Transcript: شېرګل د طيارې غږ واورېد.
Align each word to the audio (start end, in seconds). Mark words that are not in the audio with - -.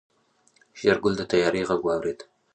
شېرګل 0.79 1.13
د 1.17 1.21
طيارې 1.31 1.61
غږ 1.69 1.81
واورېد. 1.85 2.19